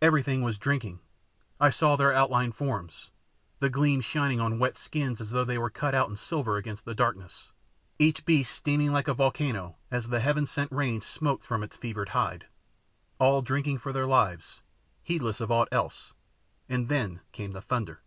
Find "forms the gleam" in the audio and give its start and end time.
2.54-4.00